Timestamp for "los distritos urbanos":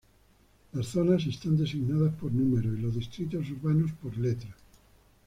2.81-3.91